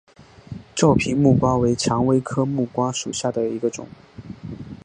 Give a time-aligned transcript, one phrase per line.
[0.73, 3.87] 皱皮木瓜为蔷薇科木瓜属下的一个种。